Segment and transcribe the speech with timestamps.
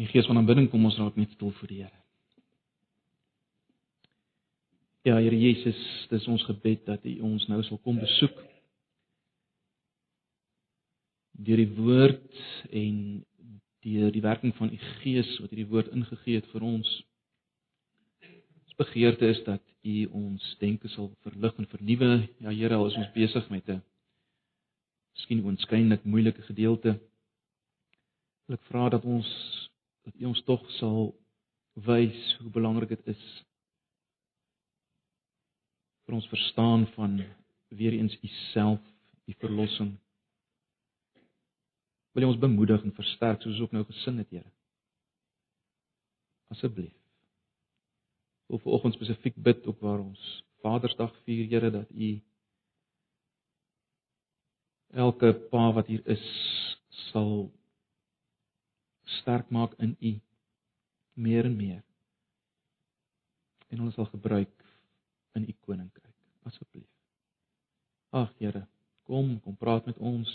[0.00, 1.98] In die gees van aanbidding kom ons raak net stil voor die Here.
[5.04, 8.38] Ja, Here Jesus, dis ons gebed dat U ons nou sal kom besoek.
[11.36, 12.40] Deur die woord
[12.72, 12.96] en
[13.84, 16.96] deur die werking van U Gees wat U die woord ingegee het vir ons.
[18.24, 22.14] Ons begeerte is dat U ons denke sal verlig en vernuwe.
[22.40, 23.82] Ja Here, al is ons besig met 'n
[25.12, 26.96] miskien oënskynlik moeilike gedeelte.
[28.48, 29.28] Ek vra dat ons
[30.06, 31.12] dat U ons tog sal
[31.86, 33.24] wys hoe belangrik dit is
[36.06, 37.20] vir ons verstaan van
[37.70, 38.80] weer eens U self,
[39.30, 39.92] U verlossing.
[42.12, 44.50] Wil U ons bemoedig en versterk soos ons ook nou gesing het, Here?
[46.50, 46.96] Asseblief.
[48.50, 52.10] Of vanoggend spesifiek bid ook waar ons Vadersdag vier, Here, dat U
[54.90, 56.26] elke pa wat hier is
[57.12, 57.52] sal
[59.18, 60.20] sterk maak in U
[61.20, 61.82] meer en meer.
[63.68, 64.64] En ons sal gebruik
[65.38, 66.16] in u koninkryk
[66.48, 66.88] asseblief.
[68.10, 68.64] Ag Here,
[69.06, 70.30] kom, kom praat met ons.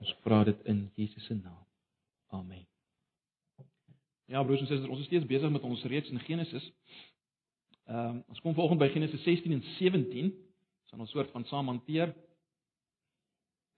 [0.00, 1.62] Ons vra dit in Jesus se naam.
[2.32, 2.64] Amen.
[4.26, 6.70] Ja broers en susters, ons is steeds besig met ons reeks in Genesis.
[7.90, 10.32] Ehm um, ons kom volgende by Genesis 16 en 17.
[10.32, 12.14] Ons gaan ons soort van saam hanteer.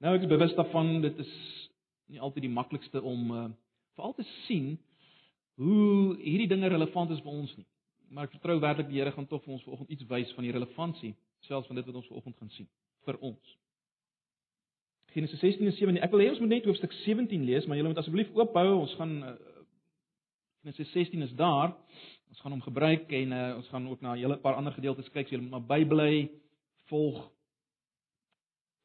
[0.04, 1.32] Nou ek is bewus daarvan dit is
[2.12, 3.48] nie altyd die maklikste om uh,
[3.94, 4.74] veral te sien
[5.54, 7.66] hoe hierdie dinge relevant is vir ons nie
[8.14, 10.54] maar ek vertrou werklik die Here gaan tog vir ons vanoggend iets wys van die
[10.54, 11.14] relevantie
[11.48, 12.68] selfs van dit wat ons vanoggend gaan sien
[13.04, 13.56] vir ons.
[15.14, 16.00] Genesis 16 en 17.
[16.02, 18.70] Ek wil hê ons moet net hoofstuk 17 lees, maar julle moet asseblief oophou.
[18.80, 19.34] Ons gaan uh,
[20.64, 21.74] Genesis 16 is daar.
[22.32, 25.10] Ons gaan hom gebruik en uh, ons gaan ook na 'n hele paar ander gedeeltes
[25.10, 26.30] kyk, so julle moet maar bybly
[26.90, 27.20] volg.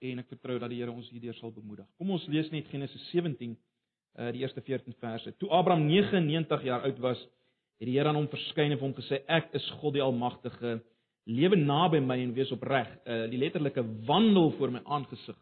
[0.05, 1.87] En ek vertrou dat die Here ons hierdeur sal bemoedig.
[1.97, 3.57] Kom ons lees net Genesis 17
[4.17, 5.33] uh die eerste 14 verse.
[5.37, 7.19] Toe Abraham 99 jaar oud was,
[7.79, 10.79] het die Here aan hom verskyn en hom gesê ek is God die almagtige.
[11.29, 12.89] Lewe naby my en wees opreg.
[13.05, 15.37] Uh, die letterlike wandel voor my aangesig.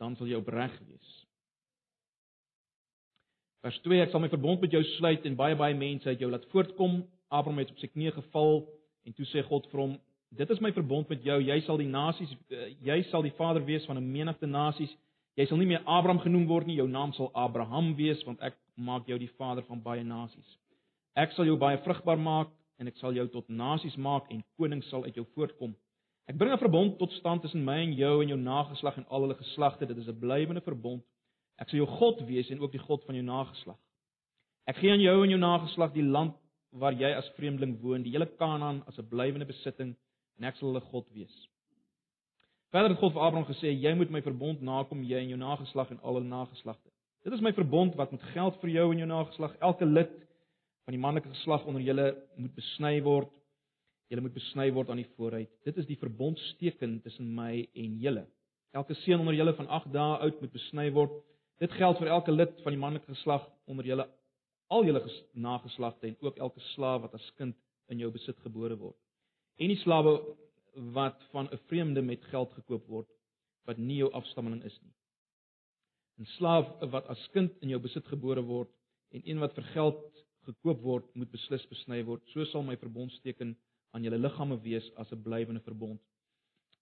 [0.00, 1.12] Dan sal jy opreg wees.
[3.64, 6.30] Vers 2 ek sal my verbond met jou sluit en baie baie mense uit jou
[6.30, 7.02] laat voortkom.
[7.28, 8.62] Abraham het op sy knieë geval
[9.04, 9.94] en toe sê God vir hom
[10.34, 11.38] dit is my verbond met jou.
[11.42, 14.92] Jy sal die nasies uh, jy sal die vader wees van 'n menigte nasies
[15.34, 18.54] Jy sal nie meer Abraham genoem word nie, jou naam sal Abraham wees want ek
[18.76, 20.58] maak jou die vader van baie nasies.
[21.18, 24.86] Ek sal jou baie vrugbaar maak en ek sal jou tot nasies maak en konings
[24.90, 25.74] sal uit jou voortkom.
[26.30, 29.20] Ek bring 'n verbond tot stand tussen my en jou en jou nageslag en al
[29.26, 29.86] hulle geslagte.
[29.86, 31.02] Dit is 'n blywende verbond.
[31.58, 33.78] Ek sal jou God wees en ook die God van jou nageslag.
[34.66, 36.34] Ek gee aan jou en jou nageslag die land
[36.72, 39.96] waar jy as vreemdeling woon, die hele Kanaan as 'n blywende besitting
[40.38, 41.48] en ek sal hulle God wees.
[42.74, 45.90] Verder het God vir Abraham gesê: "Jy moet my verbond nakom, jy en jou nageslag
[45.90, 46.90] en al hulle nageslagte.
[47.22, 49.54] Dit is my verbond wat moet geld vir jou en jou nageslag.
[49.60, 50.10] Elke lid
[50.84, 53.30] van die manlike geslag onder julle moet besny word.
[54.10, 55.50] Julle moet besny word aan die vooruit.
[55.64, 58.26] Dit is die verbondsteken tussen my en julle.
[58.72, 61.14] Elke seun onder julle van 8 dae oud moet besny word.
[61.62, 64.08] Dit geld vir elke lid van die manlike geslag onder julle
[64.66, 67.54] al julle nageslagte en ook elke slaaf wat as kind
[67.88, 68.98] in jou besit gebore word.
[69.62, 70.18] En die slawe
[70.74, 73.08] wat van 'n vreemde met geld gekoop word
[73.64, 74.94] wat nie jou afstammeling is nie.
[76.18, 78.70] 'n Slaaf wat as kind in jou besit gebore word
[79.10, 82.22] en een wat vir geld gekoop word, moet beslis besny word.
[82.32, 83.56] So sal my verbondsteken
[83.94, 86.00] aan julle liggame wees as 'n blywende verbond.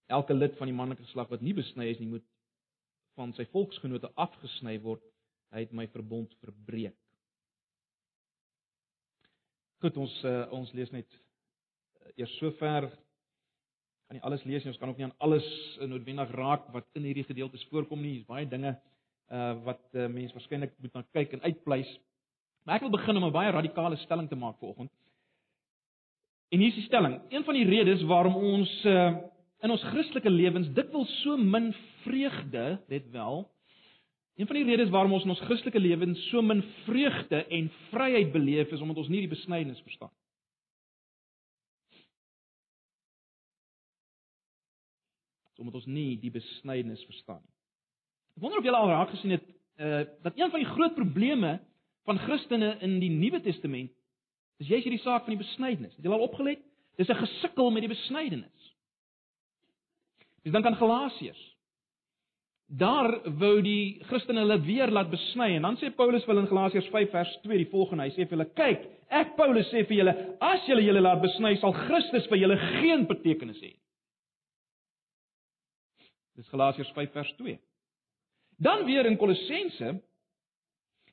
[0.07, 2.25] Elke lid van die manlike geslag wat nie besny is nie, moet
[3.15, 5.03] van sy volksgenote afgesny word.
[5.53, 6.97] Hy het my verbond verbreek.
[9.83, 12.89] Goed, ons uh, ons lees net uh, eers sover
[14.12, 15.47] kan nie alles lees nie, ons kan ook nie aan alles
[15.81, 18.19] noodwendig raak wat in hierdie gedeeltes voorkom nie.
[18.21, 18.77] Daar's baie dinge
[19.33, 21.89] uh wat uh, mense waarskynlik moet na kyk en uitpleis.
[22.67, 24.91] Maar ek wil begin om 'n baie radikale stelling te maak vanoggend.
[26.50, 29.17] En hier is die stelling: Een van die redes waarom ons uh
[29.62, 33.49] in ons Christelike lewens dikwels so min vreugde, let wel,
[34.34, 38.32] een van die redes waarom ons in ons Christelike lewens so min vreugde en vryheid
[38.32, 40.11] beleef is omdat ons nie die besnydenis verstaan
[45.62, 47.55] omdat ons nie die besnydenis verstaan nie.
[48.37, 49.49] Ek wonder of julle al raak gesien het
[49.82, 51.56] uh dat een van die groot probleme
[52.09, 53.93] van Christene in die Nuwe Testament
[54.61, 55.94] is jy's hierdie saak van die besnydenis.
[55.97, 56.61] Het julle al opgelet?
[56.97, 58.62] Dis 'n gesukkel met die besnydenis.
[60.43, 61.43] Dis dan kan Galasiërs.
[62.67, 66.49] Daar wou die Christene hulle weer laat besny en dan sê Paulus vir hulle in
[66.49, 68.03] Galasiërs 5 vers 2 die volgende.
[68.03, 71.56] Hy sê vir hulle: "Kyk, ek Paulus sê vir julle, as julle julle laat besny,
[71.56, 73.82] sal Christus vir julle geen betekenis hê nie."
[76.37, 77.58] Dis Galasiërs 5 vers 2.
[78.56, 80.02] Dan weer in Kolossense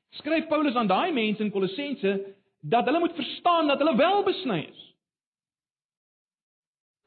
[0.10, 2.14] skryf Paulus aan daai mense in Kolossense
[2.60, 4.86] dat hulle moet verstaan dat hulle wel besny is.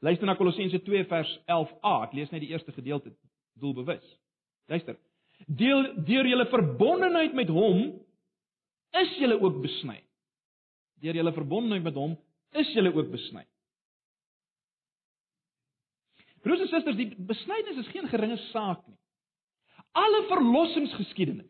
[0.03, 1.93] Luister na Kolossense 2 vers 11a.
[2.07, 3.13] Ek lees net die eerste gedeelte
[3.59, 4.05] doelbewus.
[4.67, 4.97] Luister.
[5.47, 7.85] Deel deur julle verbondenheid met hom
[8.99, 9.97] is julle ook besny.
[11.01, 12.17] Deur julle verbondenheid met hom
[12.59, 13.45] is julle ook besny.
[16.43, 18.97] Broers en susters, die besnydenis is geen geringe saak nie.
[19.95, 21.49] Alle verlossingsgeskiedenis,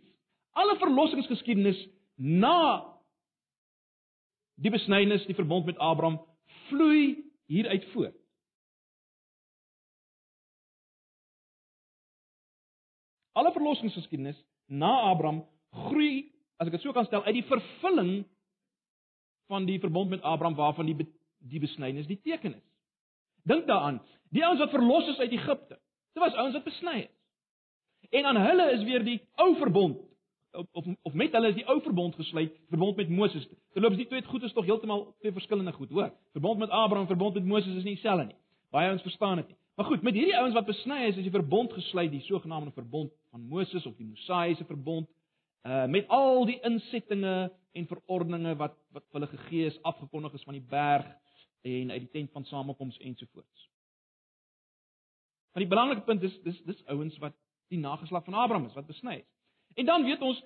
[0.54, 1.80] alle verlossingsgeskiedenis
[2.22, 2.58] na
[4.62, 6.20] die besnydenis, die verbond met Abraham
[6.68, 8.20] vloei hieruit voort.
[13.34, 14.38] Alle verlossingsgeskiedenis
[14.70, 15.42] na Abraham
[15.88, 16.28] groei,
[16.62, 18.14] as ek dit so kan stel, uit die vervulling
[19.50, 21.10] van die verbond met Abraham waarvan die
[21.44, 22.73] die besnydenis die teken is.
[23.44, 24.02] Dink daaraan,
[24.32, 25.80] die ouens wat verlos is uit Egipte.
[26.14, 27.12] Dit was ouens wat besny is.
[28.10, 29.98] En aan hulle is weer die ou verbond
[30.54, 33.48] of of, of met hulle is die ou verbond gesluit, verbond met Moses.
[33.74, 36.12] Terloops, die twee goed is tog heeltemal twee verskillende goed, hoor.
[36.32, 38.38] Verbond met Abraham, verbond met Moses is nie dieselfde nie.
[38.70, 39.58] Baie ouens verstaan dit nie.
[39.76, 43.12] Maar goed, met hierdie ouens wat besny is, is die verbond gesluit, die sogenaamde verbond
[43.32, 45.10] van Moses of die Mosaïese verbond,
[45.66, 50.60] uh met al die insettinge en verordeninge wat wat hulle gegee is, afgekondig is van
[50.60, 51.08] die berg
[51.64, 53.70] en uit die tent van samekoms ensovoorts.
[55.54, 57.36] Maar die belangrike punt is dis dis ouens wat
[57.72, 59.30] die nageslag van Abraham is, wat besny is.
[59.80, 60.42] En dan weet ons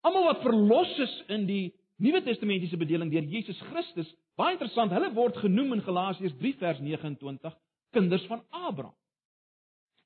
[0.00, 1.64] almal wat verlos is in die
[2.02, 4.08] Nuwe Testamentiese bedeling deur Jesus Christus,
[4.38, 7.58] baie interessant, hulle word genoem in Galasiërs 3 vers 29
[7.94, 8.96] kinders van Abraham.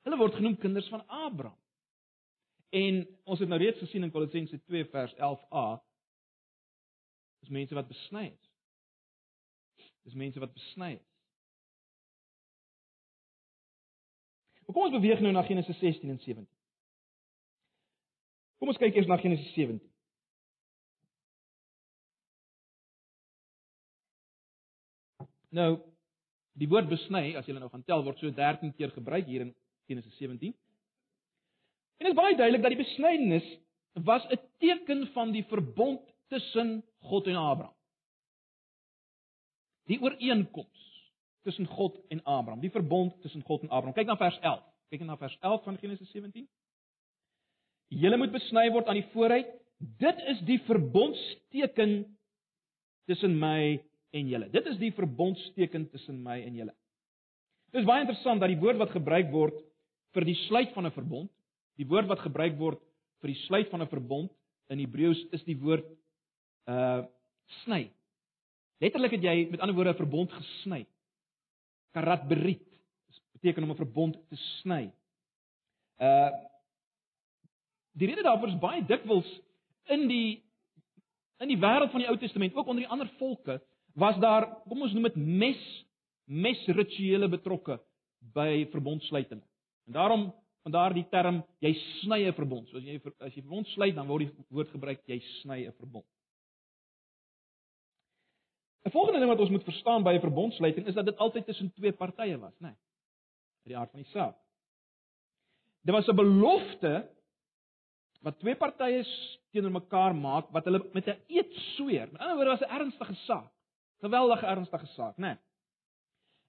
[0.04, 1.56] Hulle word genoem kinders van Abraham.
[2.76, 5.66] En ons het nou reeds gesien in Kolossense 2 vers 11a
[7.46, 8.45] is mense wat besny is.
[10.06, 11.04] Dis mense wat besny is.
[14.66, 16.46] Kom ons beweeg nou na Genesis 16 en 17.
[18.60, 19.78] Kom ons kyk eers na Genesis 17.
[25.56, 25.70] Nou,
[26.60, 29.54] die woord besny, as jy nou gaan tel, word so 13 keer gebruik hier in
[29.90, 30.54] Genesis 17.
[31.96, 33.46] En dit is baie duidelik dat die besnydenis
[34.06, 37.76] was 'n teken van die verbond tussen God en Abraham
[39.90, 40.84] die ooreenkoms
[41.46, 43.94] tussen God en Abraham, die verbond tussen God en Abraham.
[43.94, 44.62] Kyk na vers 11.
[44.90, 46.46] Kyk na vers 11 van Genesis 17.
[47.94, 49.52] Julle moet besny word aan die vooruit.
[50.00, 52.00] Dit is die verbondsteken
[53.06, 53.78] tussen my
[54.16, 54.48] en julle.
[54.50, 56.74] Dit is die verbondsteken tussen my en julle.
[57.70, 59.58] Dit is baie interessant dat die woord wat gebruik word
[60.16, 61.30] vir die sluit van 'n verbond,
[61.76, 62.80] die woord wat gebruik word
[63.20, 64.32] vir die sluit van 'n verbond
[64.70, 65.86] in Hebreëus is die woord
[66.66, 67.04] uh
[67.62, 67.90] sny.
[68.78, 70.86] Letterlik het jy met ander woorde 'n verbond gesny.
[71.92, 72.62] Karat berit.
[73.32, 74.92] Beteken om 'n verbond te sny.
[75.98, 76.30] Uh
[77.96, 79.28] Die rede daarvoor is baie dikwels
[79.88, 80.42] in die
[81.40, 83.60] in die wêreld van die Ou Testament, ook onder die ander volke,
[83.92, 85.84] was daar, kom ons noem dit mes
[86.24, 87.76] mesrituele betrokke
[88.34, 89.42] by verbondsluiting.
[89.86, 92.68] En daarom van daar die term jy sny 'n verbond.
[92.68, 95.72] So as jy as jy verbond sluit, dan word die woord gebruik jy sny 'n
[95.78, 96.06] verbond.
[98.86, 101.72] 'n Volgende ding wat ons moet verstaan by 'n verbondsluiting is dat dit altyd tussen
[101.74, 102.70] twee partye was, né?
[102.70, 102.76] Nee,
[103.64, 104.36] uit die aard van die saak.
[105.82, 107.08] Dit was 'n belofte
[108.22, 109.02] wat twee partye
[109.50, 112.08] teenoor mekaar maak wat hulle met 'n eed sweer.
[112.12, 113.52] Met ander woorde was 'n ernstige saak.
[114.00, 115.26] Geweldige ernstige saak, né?
[115.26, 115.36] Nee.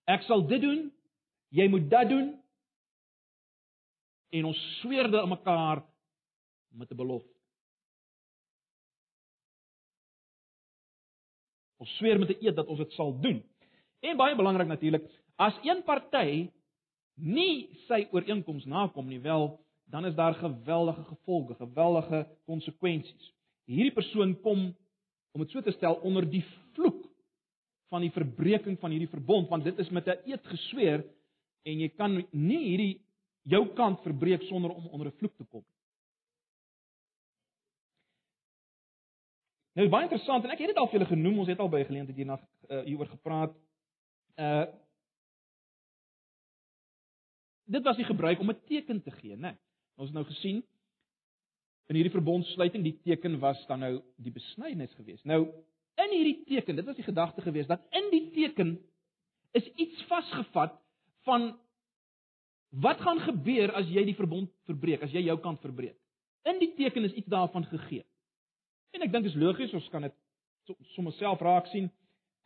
[0.05, 0.91] Ek sal dit doen,
[1.49, 2.43] jy moet dit doen.
[4.29, 5.83] En ons sweer dit aan mekaar
[6.69, 7.36] met 'n belofte.
[11.77, 13.43] Ons sweer met 'n eed dat ons dit sal doen.
[14.01, 15.03] En baie belangrik natuurlik,
[15.35, 16.49] as een party
[17.15, 23.33] nie sy ooreenkoms nakom nie, wel, dan is daar geweldige gevolge, geweldige konsekwensies.
[23.65, 24.75] Hierdie persoon kom
[25.31, 26.43] om dit so te stel onder die
[26.73, 27.05] vloek
[27.89, 31.05] van die verbreeking van hierdie verbond, want dit is met 'n eed gesweer
[31.63, 33.01] en jy kan nie hierdie
[33.43, 35.63] jou kant verbreek sonder om onder 'n vloek te kom.
[39.77, 41.83] Nou baie interessant en ek het dit al vir julle genoem, ons het al by
[41.85, 43.55] geleentheid hierna uh, hieroor gepraat.
[44.41, 44.65] Uh
[47.67, 49.57] Dit was die gebruik om 'n teken te gee, né?
[49.99, 50.61] Ons het nou gesien
[51.91, 55.25] in hierdie verbondsluiting die teken was dan nou die besnydenis geweest.
[55.25, 55.41] Nou
[55.99, 58.77] in hierdie teken, dit was die gedagte geweest dat in die teken
[59.51, 60.79] is iets vasgevat
[61.27, 61.59] van
[62.69, 65.97] wat gaan gebeur as jy die verbond verbreek, as jy jou kant verbreek.
[66.43, 68.05] In die teken is iets daarvan gegee.
[68.95, 70.15] En ek dink dit is logies, ons kan dit
[70.95, 71.91] sommer self raak sien.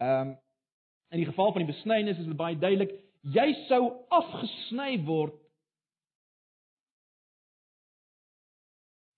[0.01, 0.39] Ehm um,
[1.11, 2.93] in die geval van die besnydenis is dit baie duidelik,
[3.35, 3.81] jy sou
[4.15, 5.35] afgesny word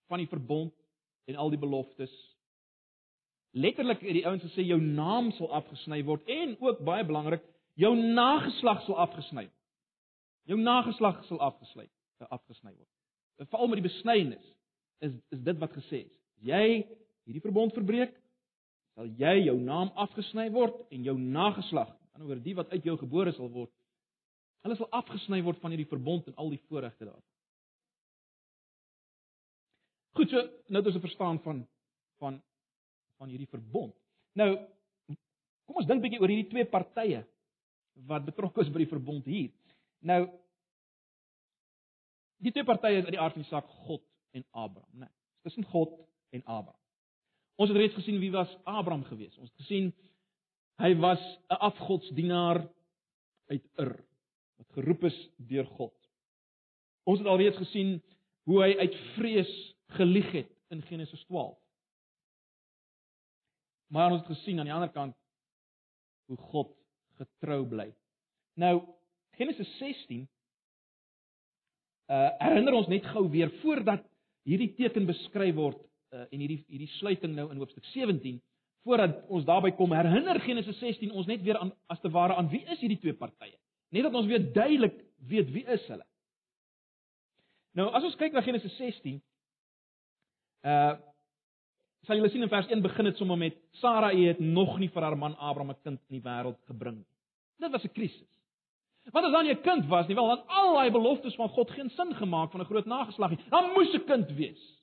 [0.10, 0.74] van die verbond
[1.30, 2.16] en al die beloftes.
[3.54, 7.46] Letterlik het die ouens gesê jou naam sal afgesny word en ook baie belangrik,
[7.78, 9.60] jou nageslag sal afgesny word.
[10.50, 12.90] Jou nageslag sal afgesluit, eh, afgesny word.
[13.50, 14.42] Veral met die besnyning
[15.00, 16.20] is is dit wat gesê is.
[16.44, 16.84] Jy
[17.28, 18.16] hierdie verbond verbreek,
[18.94, 22.98] sal jy jou naam afgesny word en jou nageslag, aan oor die wat uit jou
[23.02, 23.72] gebore sal word,
[24.64, 27.30] hulle sal afgesny word van hierdie verbond en al die voorregte daarvan.
[30.14, 31.68] Goed, so nou het ons 'n verstaan van
[32.20, 32.42] van
[33.18, 33.96] van hierdie verbond.
[34.34, 34.50] Nou
[35.66, 37.26] kom ons dink bietjie oor hierdie twee partye
[38.10, 39.52] wat betrokke is by die verbond hier.
[40.00, 40.30] Nou
[42.38, 45.06] die twee partye is uit die aard van die saak God en Abraham, né?
[45.06, 46.00] Nee, tussen God
[46.30, 46.83] en Abraham.
[47.56, 49.38] Ons het reeds gesien wie was Abraham geweest.
[49.38, 49.92] Ons het gesien
[50.82, 52.68] hy was 'n afgodsdienaar
[53.52, 53.94] uit Ur
[54.58, 55.94] wat geroep is deur God.
[57.04, 58.02] Ons het alreeds gesien
[58.44, 61.58] hoe hy uit vrees gelieg het in Genesis 12.
[63.88, 65.16] Maar ons het gesien aan die ander kant
[66.26, 66.74] hoe God
[67.20, 67.94] getrou bly.
[68.54, 68.82] Nou
[69.38, 70.28] Genesis 16
[72.08, 74.04] uh herinner ons net gou weer voordat
[74.44, 75.80] hierdie teken beskryf word
[76.14, 78.42] uh, en hierdie hierdie sluiting nou in hoofstuk 17
[78.84, 82.50] voordat ons daarby kom herinner Genesis 16 ons net weer aan as te ware aan
[82.50, 83.58] wie is hierdie twee partye
[83.90, 84.98] net dat ons weer duidelik
[85.30, 86.06] weet wie is hulle
[87.78, 89.18] Nou as ons kyk na Genesis 16
[90.70, 90.94] uh
[92.04, 95.06] sal julle sien in vers 1 begin dit sommer met Sara het nog nie vir
[95.06, 97.08] haar man Abraham 'n kind in die wêreld gebring nie.
[97.60, 98.28] Dit was 'n krisis.
[99.12, 101.72] Want as dan nie 'n kind was nie, wel dan al daai beloftes van God
[101.72, 103.40] geen sin gemaak van 'n groot nageslag nie.
[103.50, 104.83] Dan moes 'n kind wees.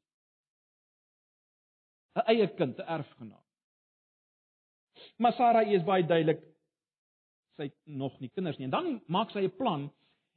[2.16, 3.44] 'n Eie kind, 'n erfgenaam.
[5.16, 6.42] Maar Sara is baie duidelik
[7.56, 8.68] sy het nog nie kinders nie.
[8.70, 9.90] En dan maak sy 'n plan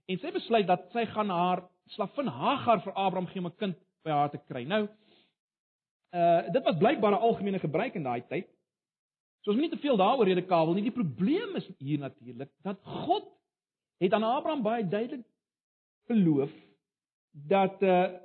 [0.06, 1.64] en sy besluit dat sy gaan haar
[1.96, 4.64] slavin Hagar vir Abraham gee om 'n kind by haar te kry.
[4.64, 4.88] Nou
[6.14, 8.48] uh dit was blykbaar 'n algemene gebruik in daai tyd.
[9.42, 10.84] So ons moet nie te veel daaroor rede kabel nie.
[10.84, 13.26] Die probleem is hier natuurlik dat God
[14.00, 15.26] het aan Abraham baie duidelik
[16.08, 16.52] beloof
[17.32, 18.20] dat uh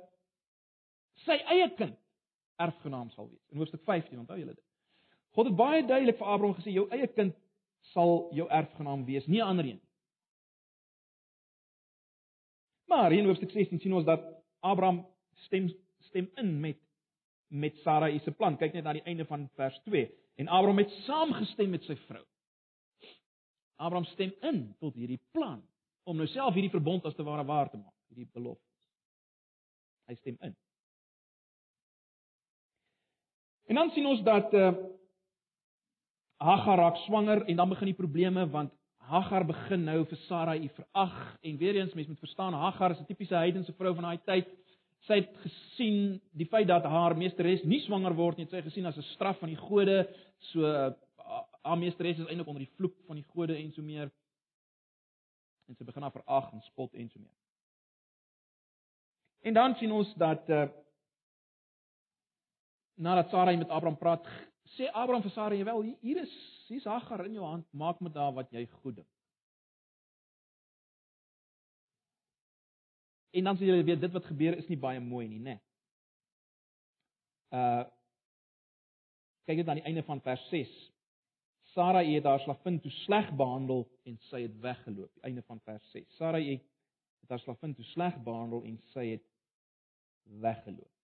[1.25, 1.97] sy eie kind
[2.59, 3.45] erfgenaam sal wees.
[3.53, 4.65] In hoofstuk 15, onthou julle dit.
[5.37, 7.35] God het baie duidelik vir Abraham gesê jou eie kind
[7.93, 9.89] sal jou erfgenaam wees, nie 'n ander een nie.
[12.89, 14.23] Maar in hoofstuk 16 sien ons dat
[14.59, 15.05] Abraham
[15.45, 15.69] stem
[16.09, 16.77] stem in met
[17.49, 18.57] met Sarai se plan.
[18.57, 20.09] Kyk net na die einde van vers 2.
[20.35, 22.23] En Abraham het saamgestem met sy vrou.
[23.75, 25.61] Abraham stem in tot hierdie plan
[26.03, 28.65] om nou self hierdie verbond as te ware waar te maak, hierdie belofte.
[30.09, 30.55] Hy stem in.
[33.69, 34.71] En dan sien ons dat uh
[36.39, 41.17] Hagar raak swanger en dan begin die probleme want Hagar begin nou vir Sarai verag
[41.43, 44.47] en weer eens mense moet verstaan Hagar is 'n tipiese heidense vrou van daai tyd
[45.07, 48.87] sy het gesien die feit dat haar meesteres nie swanger word nie, sy het gesien
[48.89, 50.07] as 'n straf van die gode,
[50.51, 50.65] so
[51.63, 54.11] haar meesteres is eintlik onder die vloek van die gode en so meer.
[55.67, 57.37] En sy begin haar verag en spot en so meer.
[59.41, 60.67] En dan sien ons dat uh
[62.99, 64.25] nadat Sarai met Abraham praat,
[64.75, 66.33] sê Abraham vir Sarai, "Wel, hier is
[66.67, 69.07] hier's Hagar in jou hand, maak met haar wat jy goed dink."
[73.31, 75.55] En dan sê julle weet dit wat gebeur is nie baie mooi nie, né?
[75.55, 75.59] Nee.
[77.51, 77.85] Uh
[79.49, 80.73] kyk net aan die einde van vers 6.
[81.73, 85.09] Sara het haar slavin toe sleg behandel en sy het weggeloop.
[85.13, 86.05] Die einde van vers 6.
[86.17, 89.25] Sara het haar slavin toe sleg behandel en sy het
[90.23, 90.98] weggeloop.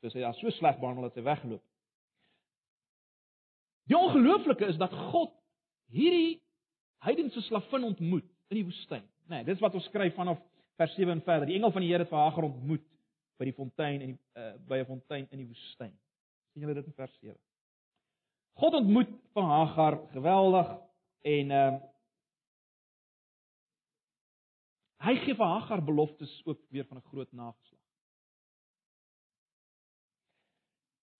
[0.00, 1.62] So sy het haar so sleg behandel dat sy weggeloop.
[3.86, 5.32] Die ongelooflike is dat God
[5.94, 6.40] hierdie
[7.06, 9.04] heidense slavin ontmoet in die woestyn.
[9.30, 10.40] Nee, dis wat ons skryf vanaf
[10.76, 11.48] vers 7 en verder.
[11.48, 12.84] Die engel van die Here het vir Hagar ontmoet
[13.38, 15.92] by die fontein in die uh, by 'n fontein in die woestyn.
[16.52, 17.36] sien julle dit in vers 7?
[18.56, 20.72] God ontmoet vir Hagar geweldig
[21.22, 21.80] en ehm uh,
[25.06, 27.75] hy gee vir Hagar beloftes ook weer van 'n groot nageslag.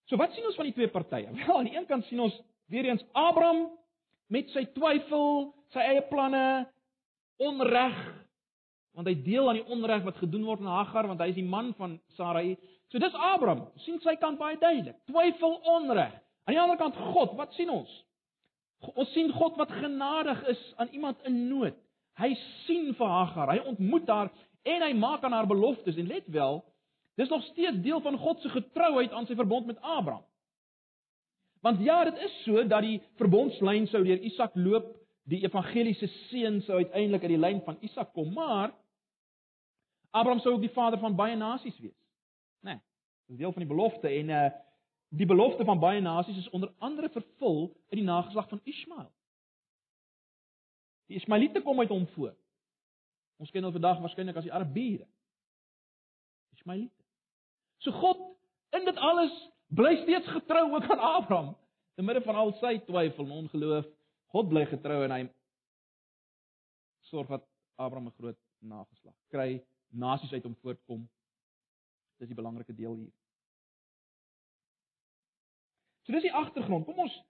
[0.06, 1.32] So wat sien ons van die twee partye?
[1.38, 2.36] Wel, aan die een kant sien ons
[2.72, 3.66] weer eens Abraham
[4.32, 6.66] met sy twyfel, sy eie planne,
[7.42, 7.98] onreg
[8.96, 11.44] want hy deel aan die onreg wat gedoen word aan Hagar want hy is die
[11.44, 12.54] man van Sarai.
[12.88, 14.96] So dis Abraham, sien sy kant baie duidelik.
[15.10, 16.14] Twyfel onreg.
[16.46, 17.90] Aan die ander kant God, wat sien ons?
[18.94, 21.76] Ons sien God wat genadig is aan iemand in nood.
[22.16, 22.30] Hy
[22.64, 24.32] sien vir Hagar, hy ontmoet haar
[24.66, 26.62] en hy maak aan haar beloftes en let wel,
[27.16, 30.24] dis nog steeds deel van God se getrouheid aan sy verbond met Abraham.
[31.64, 34.92] Want ja, dit is so dat die verbondslyn sou deur Isak loop
[35.26, 38.74] die evangeliese seun sou uiteindelik uit die lyn van Isak kom, maar
[40.10, 41.96] Abraham sou ook die vader van baie nasies wees.
[42.62, 42.76] Né?
[42.76, 42.80] Nee.
[43.26, 44.46] Dis deel van die belofte en uh
[45.16, 49.06] die belofte van baie nasies is onder andere vervul in die nageslag van Ismael.
[51.06, 52.34] Die Ismaeliete kom uit hom voor.
[53.38, 55.06] Ons ken hulle vandag waarskynlik as die Arabiere.
[56.58, 57.05] Ismaeliete.
[57.86, 58.18] So God
[58.74, 59.34] in dit alles
[59.70, 61.56] bly steeds getrou ook aan Abraham
[61.94, 63.86] te midde van al sy twyfel en ongeloof.
[64.34, 65.20] God bly getrou en hy
[67.06, 67.44] sorg dat
[67.78, 71.06] Abraham 'n groot nageslag kry, nasies uit hom voortkom.
[72.18, 73.12] Dis die belangrike deel hier.
[76.02, 76.86] So dis die agtergrond.
[76.86, 77.22] Kom ons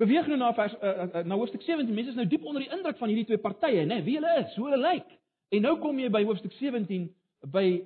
[0.00, 1.94] beweeg nou na vers uh, uh, na hoofstuk 17.
[1.94, 4.00] Mense is nou diep onder die indruk van hierdie twee partye, né?
[4.04, 5.20] Wie hulle is, hoe hulle lyk.
[5.48, 7.14] En nou kom jy by hoofstuk 17
[7.52, 7.84] by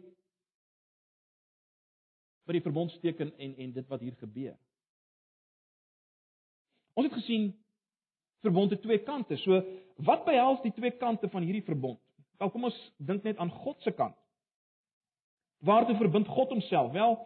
[2.50, 4.57] by die verbondsteken en en dit wat hier gebeur.
[6.99, 7.52] Ons het gesien
[8.42, 9.38] verbond het twee kante.
[9.45, 9.61] So
[10.07, 12.00] wat behels die twee kante van hierdie verbond?
[12.40, 14.16] Wel kom ons dink net aan God se kant.
[15.61, 16.92] Waartoe verbind God homself?
[16.97, 17.21] Wel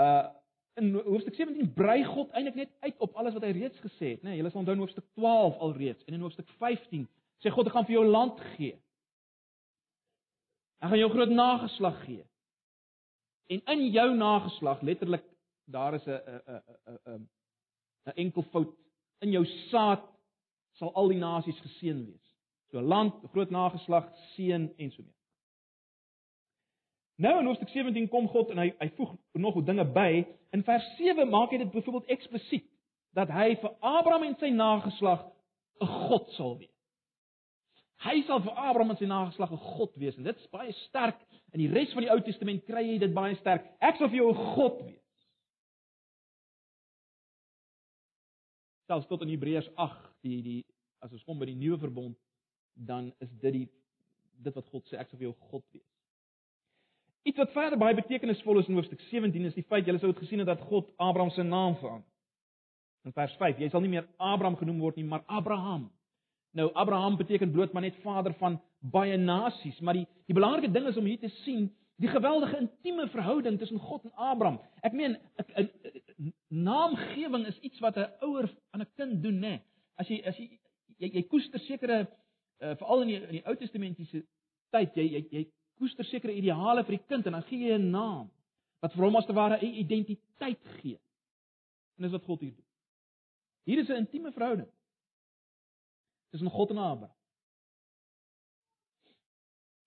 [0.00, 0.30] uh
[0.80, 4.22] in hoofstuk 17 brei God eintlik net uit op alles wat hy reeds gesê het,
[4.22, 4.30] né?
[4.30, 7.02] Nee, Julle sal onthou in hoofstuk 12 alreeds en in hoofstuk 15
[7.44, 8.78] sê God ek gaan vir jou land gee.
[10.80, 12.24] Ek gaan jou groot nageslag gee.
[13.46, 15.24] En in jou nageslag, letterlik
[15.64, 16.62] daar is 'n 'n
[17.06, 17.28] 'n
[18.04, 18.74] 'n enkel fout
[19.18, 20.02] in jou saad
[20.72, 22.36] sal al die nasies geseën wees.
[22.70, 25.22] So land, groot nageslag, seën en so meer.
[27.22, 30.24] Nou in Hoofstuk 17 kom God en hy hy voeg nog dinge by.
[30.50, 32.66] In vers 7 maak hy dit byvoorbeeld eksplisiet
[33.12, 35.26] dat hy vir Abraham en sy nageslag
[35.80, 36.71] 'n God sal wees.
[38.02, 41.20] Hy sal vir Abraham en sy nageslag 'n God wees en dit is baie sterk.
[41.52, 43.66] In die res van die Ou Testament kry jy dit baie sterk.
[43.80, 44.98] Ek sal vir jou 'n God wees.
[48.86, 50.64] Selfs tot in Hebreërs 8, die die
[51.00, 52.16] as ons kom by die nuwe verbond,
[52.74, 53.68] dan is dit die
[54.42, 55.88] dit wat God sê ek sal vir jou God wees.
[57.22, 60.22] Iets wat verder baie betekenisvol is in hoofstuk 17 is die feit julle sou dit
[60.24, 62.08] gesien het dat God Abraham se naam verander.
[63.06, 65.90] In vers 5, jy sal nie meer Abraham genoem word nie, maar Abraham.
[66.52, 70.86] Nou Abraham beteken bloot maar net vader van baie nasies, maar die die belangrike ding
[70.86, 71.70] is om hier te sien
[72.02, 74.58] die geweldige intieme verhouding tussen God en Abraham.
[74.82, 75.16] Ek meen
[75.56, 79.62] 'n naamgewing is iets wat 'n ouer aan 'n kind doen, né?
[79.96, 80.58] As jy as jy
[80.98, 82.06] jy, jy koester sekere
[82.60, 84.24] uh, veral in die in die Ou Testamentiese
[84.70, 85.46] tyd, jy jy jy
[85.78, 88.30] koester sekere ideale vir die kind en dan gee jy 'n naam
[88.80, 91.00] wat vir hom as te ware 'n identiteit gee.
[91.96, 92.68] En dis wat God hier doen.
[93.64, 94.68] Hier is 'n intieme verhouding
[96.32, 97.16] tussen God en Abraham.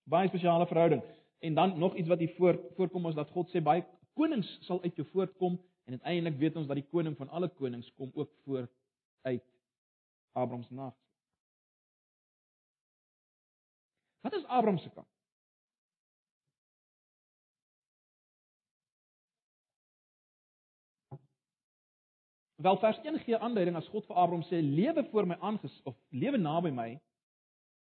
[0.06, 1.02] Baie spesiale verhouding.
[1.40, 4.82] En dan nog iets wat hier voor voorkom is dat God sê baie konings sal
[4.82, 8.32] uit jou voortkom en uiteindelik weet ons dat die koning van alle konings kom ook
[8.44, 8.72] voort
[9.22, 9.44] uit
[10.32, 11.04] Abraham se nageslag.
[14.22, 15.15] Wat is Abraham se kant?
[22.56, 25.96] Wel vers 1 gee aanduiding as God vir Abraham sê lewe voor my aanges of
[26.10, 26.90] lewe naby my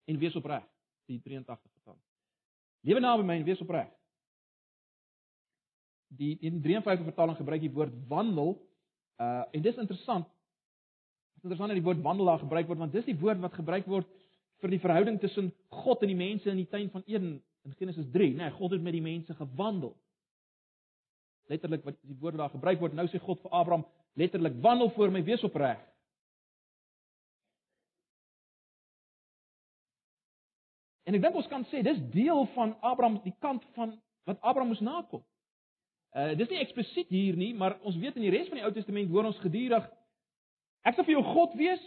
[0.04, 0.64] en wees opreg.
[1.08, 1.96] Die 83 vertaal.
[2.84, 3.88] Lewe naby my en wees opreg.
[6.20, 8.58] Die in 53 vertaling gebruik die woord wandel
[9.16, 10.28] uh en dis interessant.
[10.28, 13.56] Dit is interessant dat die woord wandel daar gebruik word want dis die woord wat
[13.56, 14.08] gebruik word
[14.60, 15.52] vir die verhouding tussen
[15.84, 18.48] God en die mense in die tuin van Eden in Genesis 3, né?
[18.48, 19.96] Nee, God het met die mense gewandel.
[21.48, 23.86] Letterlik wat die woord daar gebruik word, nou sê God vir Abraham,
[24.20, 25.80] letterlik wandel voor my wees opreg.
[31.08, 33.94] En ek dink ons kan sê dis deel van Abraham die kant van
[34.28, 35.22] wat Abraham moes nakom.
[36.12, 38.72] Uh dis nie eksplisiet hier nie, maar ons weet in die res van die Ou
[38.76, 39.86] Testament hoor ons gedurig
[40.88, 41.80] ek sal vir jou God wees.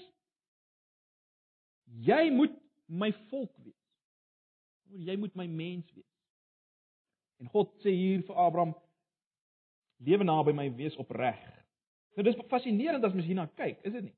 [2.05, 2.53] Jy moet
[2.87, 3.77] my volk wees.
[4.91, 6.07] Jy moet my mens wees.
[7.41, 8.73] En God sê hier vir Abraham
[10.05, 11.39] lewe naby my wees opreg.
[12.15, 14.15] Nou dis fascinerend as mens hierna kyk, is dit nie?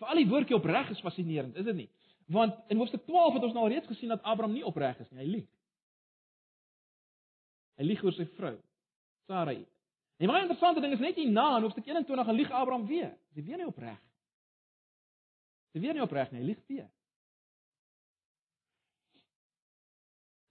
[0.00, 1.88] Veral die woordjie opreg is fascinerend, is dit nie?
[2.32, 5.10] Want in hoofstuk 12 het ons nou al reeds gesien dat Abraham nie opreg is
[5.10, 5.50] nie, hy lieg.
[7.80, 8.54] Hy lieg oor sy vrou,
[9.28, 9.60] Sarai.
[10.22, 13.10] En baie interessante ding is net hierna in hoofstuk 21 gaan lieg Abraham weer.
[13.34, 13.98] Hy weer nie opreg.
[15.72, 16.88] Hy weer nie opreg nie, hy lieg weer.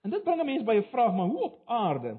[0.02, 2.18] En dit bring 'n mens by 'n vraag, maar hoe op aarde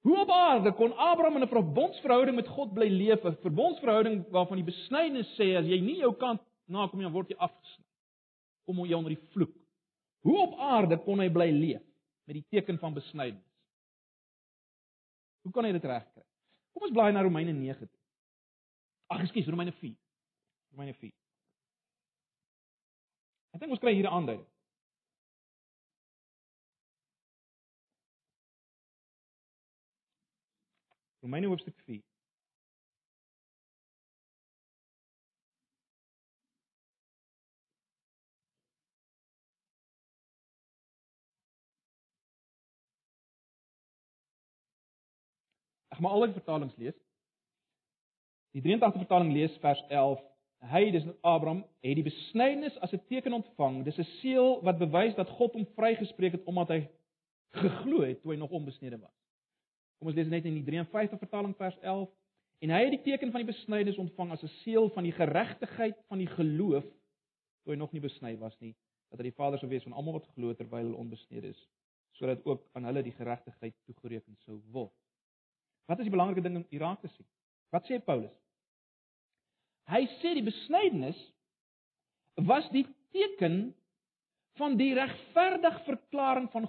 [0.00, 4.56] Hoe op aarde kon Abraham in 'n verbondsverhouding met God bly leef, 'n verbondsverhouding waarvan
[4.56, 7.84] die besnydenis sê as jy nie jou kant nakom nie, dan word jy afgesny.
[8.64, 9.54] Kom jy onder die vloek.
[10.20, 11.82] Hoe op aarde kon hy bly leef
[12.24, 13.50] met die teken van besnydenis?
[15.42, 16.24] Hoe kon hy dit regkry?
[16.72, 18.00] Kom ons blaai na Romeine 9 toe.
[19.10, 19.96] Ag, ekskuus, Romeine 4.
[20.70, 21.12] Romeine 4.
[23.54, 24.49] Ek dink ons kry hier 'n aanduiding.
[31.20, 32.00] Romeine hoofstuk 4.
[45.88, 46.96] Ek gaan al die vertalings lees.
[48.56, 50.24] Die 83 vertaling lees vers 11.
[50.70, 53.84] Hy, dis Abraham, het die besnydenis as 'n teken ontvang.
[53.84, 56.80] Dis 'n seël wat bewys dat God hom vrygespreek het omdat hy
[57.50, 59.19] geglo het toe hy nog onbesnede was.
[60.00, 62.08] Kom ons lees net in die 53 vertaling vers 11.
[62.64, 65.96] En hy het die teken van die besnydenis ontvang as 'n seël van die geregtigheid
[66.08, 66.84] van die geloof
[67.64, 68.74] toe hy nog nie besny was nie,
[69.10, 71.68] dat hy die Vader sou wees van almal wat glo terwyl hulle onbesnede is,
[72.16, 74.92] sodat ook aan hulle die geregtigheid toegereken sou word.
[75.86, 77.26] Wat is die belangrike ding om hier raak te sien?
[77.70, 78.32] Wat sê Paulus?
[79.90, 81.18] Hy sê die besnydenis
[82.34, 83.74] was die teken
[84.56, 86.68] van die regverdig verklaring van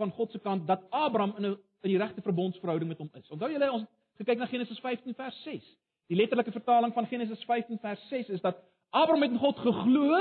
[0.00, 3.30] van God se kant dat Abraham in 'n in die regte verbondsverhouding met hom is.
[3.30, 3.86] Onthou julle ons
[4.20, 5.66] gekyk na Genesis 15 vers 6.
[6.10, 8.58] Die letterlike vertaling van Genesis 15 vers 6 is dat
[8.90, 10.18] Abraham het in God geglo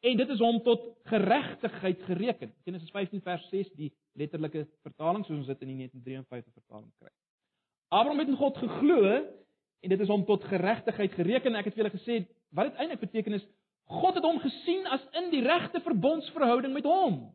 [0.00, 2.52] en dit is hom tot geregtigheid gereken.
[2.64, 7.12] Genesis 15 vers 6 die letterlike vertaling soos ons dit in die 1953 vertaling kry.
[7.88, 9.14] Abraham het in God geglo
[9.78, 11.56] en dit is hom tot geregtigheid gereken.
[11.56, 12.18] Ek het vir julle gesê
[12.56, 13.46] wat dit eintlik beteken is
[13.88, 17.30] God het hom gesien as in die regte verbondsverhouding met hom.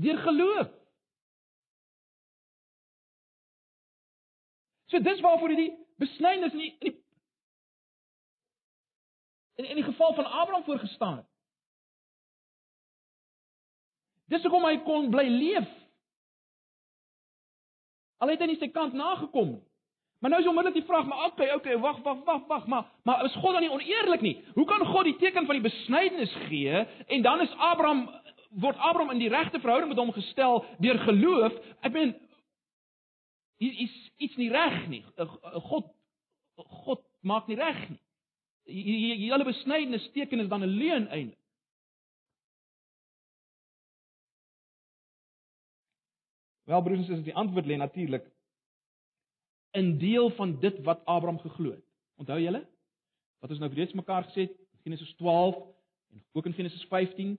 [0.00, 0.68] Deur geloof.
[4.90, 5.72] So dis waarvoor hy die
[6.02, 6.98] besnydenis in die in die
[9.60, 11.26] in, in die geval van Abraham voorgestaan het.
[14.30, 15.68] Dis hoekom hy kon bly leef.
[18.22, 19.64] Al het hy nie sy kant nagekom nie.
[20.20, 23.24] Maar nou is onmiddellik die vraag, maar okay, okay, wag, wag, wag, wag, maar maar
[23.24, 24.34] is God dan nie oneerlik nie?
[24.54, 28.02] Hoe kan God die teken van die besnydenis gee en dan is Abraham
[28.50, 31.56] word Abraham in die regte verhouding met hom gestel deur geloof?
[31.80, 32.12] Ek meen
[33.60, 35.02] hier is iets nie reg nie.
[35.68, 35.90] God
[36.60, 38.00] God maak nie reg nie.
[38.70, 41.38] Hele besnydenis teken is dan 'n leuen eintlik.
[46.70, 48.26] Wel broers en susters, die antwoord lê natuurlik
[49.70, 51.84] in deel van dit wat Abraham geglo het.
[52.16, 52.66] Onthou julle?
[53.40, 55.56] Wat ons nou reeds mekaar gesê het, Genesis 12
[56.10, 57.38] en ook in Genesis 15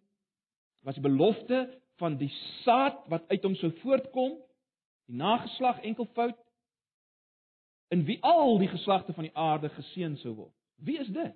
[0.81, 2.31] was die belofte van die
[2.63, 4.37] saad wat uit hom sou voortkom,
[5.11, 6.37] die nageslag enkelvoud
[7.91, 10.53] in wie al die geslagte van die aarde geseën sou word.
[10.79, 11.35] Wie is dit?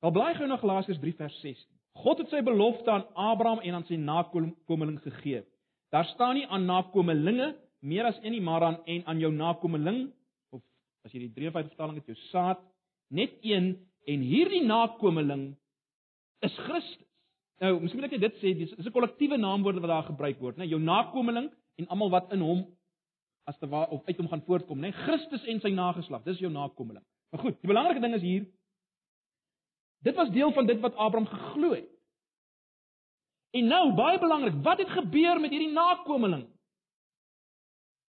[0.00, 1.68] Wel blaai gou na Galasiërs 3 vers 16.
[1.98, 5.42] God het sy belofte aan Abraham en aan sy nakomeling gegee.
[5.92, 10.08] Daar staan nie aan nakomelinge meer as een nie, maar aan en aan jou nakomeling
[10.54, 10.62] of
[11.04, 12.62] as jy die 53 vertaling het, jou saad,
[13.10, 13.74] net een
[14.08, 15.50] en hierdie nakomeling
[16.46, 17.04] is Christus.
[17.58, 20.64] Nou, miskien moet ek dit sê, dis 'n kollektiewe naamwoord wat daar gebruik word, né?
[20.64, 22.64] Jou nakomeling en almal wat in hom
[23.48, 24.90] as te waar of uit hom gaan voortkom, né?
[25.04, 27.04] Christus en sy nageslag, dis jou nakomeling.
[27.32, 28.46] Maar goed, die belangrike ding is hier
[30.06, 31.88] dit was deel van dit wat Abraham geglo het.
[33.50, 36.44] En nou, baie belangrik, wat het gebeur met hierdie nakomeling?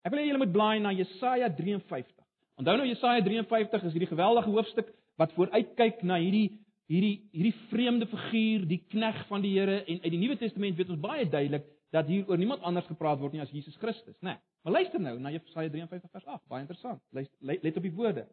[0.06, 2.13] Ek wil hê julle moet blaai na Jesaja 53.
[2.58, 8.06] Onthou nou Jesaja 53 is hierdie geweldige hoofstuk wat vooruitkyk na hierdie hierdie hierdie vreemde
[8.10, 11.65] figuur, die knegg van die Here en uit die Nuwe Testament weet ons baie duidelik
[11.95, 14.36] dat hier oor niemand anders gepraat word nie as Jesus Christus, né?
[14.36, 14.41] Nee.
[14.65, 17.01] Maar luister nou na Jesaja 53 vers 8, baie interessant.
[17.13, 18.25] Luister let op die woorde.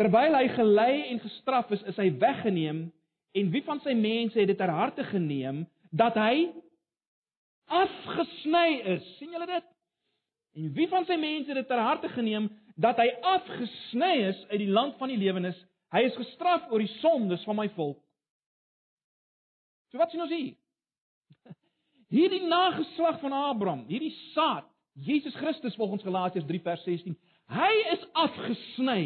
[0.00, 2.86] Terwyl hy gelei en gestraf is, is hy weggeneem
[3.34, 5.62] en wie van sy mense het dit ter harte geneem
[5.94, 6.48] dat hy
[7.70, 9.06] afgesny is?
[9.18, 9.70] sien julle dit?
[10.58, 12.48] En wie van sy mense het dit ter harte geneem
[12.80, 15.60] dat hy afgesny is uit die land van die lewenes?
[15.94, 18.00] Hy is gestraf oor die sondes van my volk.
[19.92, 20.56] So wat sien ons hier?
[22.12, 27.16] Hierdie nageslag van Abraham, hierdie saad, Jesus Christus volgens Galasiërs 3 vers 16,
[27.50, 29.04] hy is afgesny.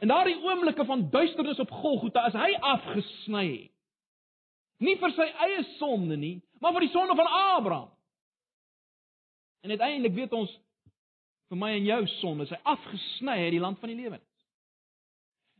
[0.00, 3.50] In daardie oomblikke van duisternis op Golgotha is hy afgesny.
[4.80, 7.90] Nie vir sy eie sonde nie, maar vir die sonde van Abraham.
[9.60, 10.52] En uiteindelik weet ons
[11.50, 14.24] vir my en jou sonde is hy afgesny uit die land van die lewens.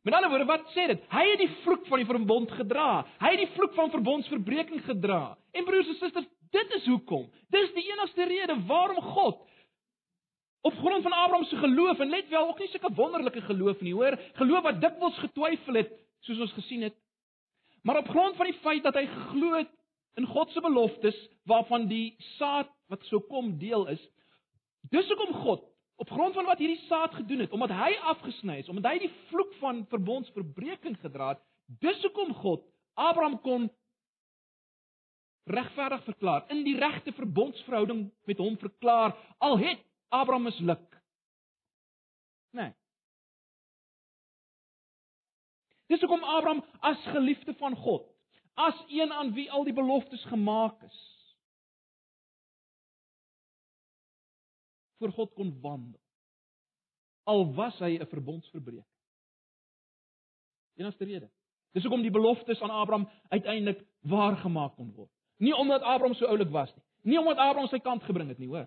[0.07, 1.01] Met ander woorde, wat sê dit?
[1.13, 3.03] Hy het die vloek van die verbond gedra.
[3.21, 5.35] Hy het die vloek van verbondsverbreeking gedra.
[5.53, 7.29] En broers en susters, dit is hoekom.
[7.53, 9.47] Dis die enigste rede waarom God
[10.61, 13.95] op grond van Abraham se geloof en let wel ook nie sulke wonderlike geloof nie,
[13.95, 16.97] hoor, geloof wat dikwels getwyfel het, soos ons gesien het.
[17.83, 19.71] Maar op grond van die feit dat hy geglo het
[20.21, 21.17] in God se beloftes
[21.49, 24.03] waarvan die saad wat sou kom deel is.
[24.93, 25.65] Dis hoekom God
[26.01, 29.13] op grond van wat hierdie saad gedoen het, omdat hy afgesny is, omdat hy die
[29.29, 31.43] vloek van verbondsverbreeking gedra het,
[31.81, 32.65] dis hoekom God
[33.01, 33.69] Abraham kon
[35.51, 40.99] regverdig verklaar, in die regte verbondsverhouding met hom verklaar, al het Abraham misluk.
[42.57, 42.73] Nee.
[45.91, 48.07] Dis hoekom Abraham as geliefde van God,
[48.55, 51.01] as een aan wie al die beloftes gemaak is,
[55.01, 56.01] voor God kon wandel.
[57.25, 58.87] Al was hy 'n verbondsverbreker.
[60.77, 61.31] Enigste rede.
[61.73, 65.20] Dis hoekom die beloftes aan Abraham uiteindelik waar gemaak kon word.
[65.41, 66.85] Nie omdat Abraham so oulik was nie.
[67.03, 68.67] Nie omdat Abraham sy kant gebring het nie, hoor.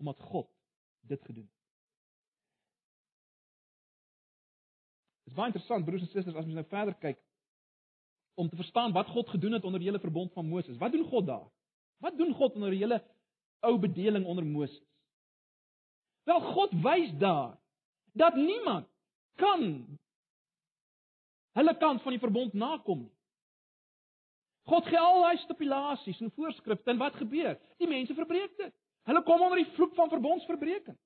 [0.00, 0.48] Omdat God
[1.10, 1.56] dit gedoen het.
[5.28, 7.20] Dit is baie interessant broers en susters as ons nou verder kyk
[8.38, 10.78] om te verstaan wat God gedoen het onder die hele verbond van Moses.
[10.80, 11.48] Wat doen God daar?
[11.98, 13.02] Wat doen God onder die hele
[13.60, 14.80] ou bedeling onder Moses?
[16.24, 17.58] Wel God wys daar
[18.12, 18.88] dat niemand
[19.34, 19.97] kan
[21.58, 23.14] hulle kant van die verbond nakom nie.
[24.68, 27.56] God gee al daai stipulasies en voorskrifte en wat gebeur?
[27.80, 28.74] Die mense verbreek dit.
[29.08, 30.96] Hulle kom onder die vloek van verbondsverbreeking.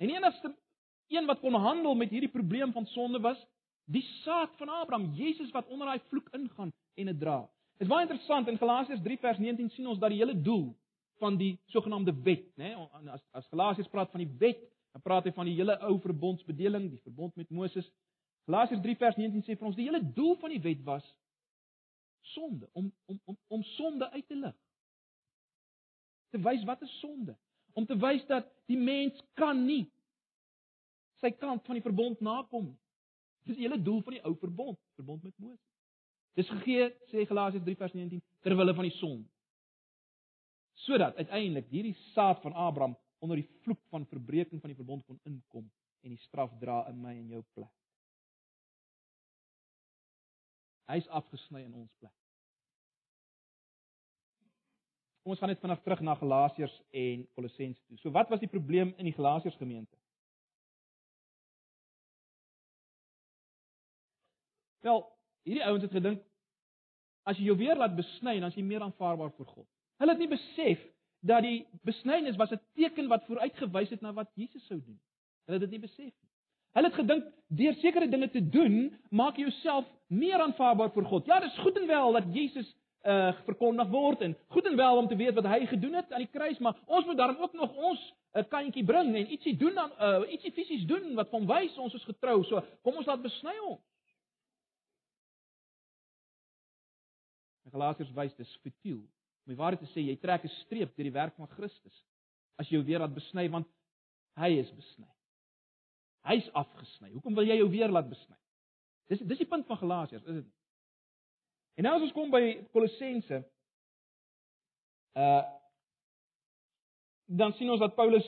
[0.00, 0.54] En die enigste
[1.12, 3.38] een wat kon handel met hierdie probleem van sonde was
[3.84, 7.42] die saad van Abraham, Jesus wat onder daai vloek ingaan en dit dra.
[7.76, 10.70] Dit is baie interessant in Galasiërs 3 vers 19 sien ons dat die hele doel
[11.20, 12.72] van die sogenaamde wet, né?
[13.12, 14.62] As as Galasiërs praat van die wet,
[14.92, 17.88] dan praat hy van die hele ou verbondsbedeling, die verbond met Moses.
[18.48, 21.06] Galasiërs 3 vers 19 sê vir ons die hele doel van die wet was
[22.32, 24.54] sonde, om om om om sonde uit te lig.
[26.30, 27.34] Te wys wat is sonde?
[27.72, 29.86] Om te wys dat die mens kan nie
[31.22, 32.78] sy kant van die verbond nakom nie.
[33.46, 35.68] Dis die hele doel van die ou verbond, verbond met Moses.
[36.38, 39.28] Dis gegee sê Galasiërs 3 vers 19 ter wille van die sonde
[40.82, 45.20] sodat uiteindelik hierdie saad van Abraham onder die vloek van verbreeking van die verbond kon
[45.28, 45.68] inkom
[46.02, 47.70] en die straf dra in my en jou plek.
[50.90, 52.14] Hy's afgesny in ons plek.
[55.22, 58.00] Kom ons gaan net vinnig terug na Galasiërs en Kolossense toe.
[58.02, 59.94] So wat was die probleem in die Galasiërs gemeente?
[64.82, 65.04] Wel,
[65.46, 66.26] hierdie ouens het gedink
[67.30, 69.68] as jy jou weer laat besny, dan is jy meer aanvaarbaar vir God.
[70.02, 70.82] Hulle het nie besef
[71.22, 75.00] dat die besnyning was 'n teken wat vooruitgewys het na wat Jesus sou doen.
[75.46, 76.30] Hulle het dit nie besef nie.
[76.72, 81.26] Hulle het gedink deur sekere dinge te doen, maak jy jouself meer aanvaarbaar vir God.
[81.26, 85.08] Ja, dis goed en wel dat Jesus uh verkondig word en goed en wel om
[85.08, 87.74] te weet wat hy gedoen het aan die kruis, maar ons moet daarom ook nog
[87.74, 91.46] ons 'n uh, kantjie bring en ietsie doen dan uh ietsie fisies doen wat van
[91.46, 92.44] wys ons is getrou.
[92.44, 93.80] So kom ons laat besny ons.
[97.72, 99.02] Galasiërs wys dis futiel.
[99.42, 102.04] Om die waarheid te sê, jy trek 'n streep deur die werk van Christus
[102.58, 103.66] as jy jou weer laat besny want
[104.36, 105.08] hy is besny.
[106.22, 107.10] Hy's afgesny.
[107.12, 108.36] Hoekom wil jy jou weer laat besny?
[109.08, 110.52] Dis dis die punt van Galasiërs, is dit nie?
[111.74, 113.42] En nou as ons kom by Kolossense
[115.16, 115.42] uh
[117.32, 118.26] dan sien ons dat Paulus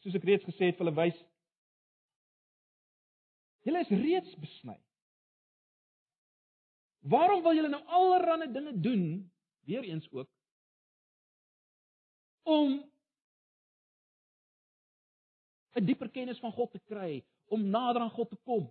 [0.00, 1.16] soos ek reeds gesê het vir hulle wys
[3.66, 4.76] julle is reeds besny.
[7.12, 9.04] Waarom wil julle nou allerlei dinge doen?
[9.68, 10.30] Weereens ook
[12.48, 12.76] om
[15.78, 18.68] 'n dieper kennis van God te kry, om nader aan God te kom.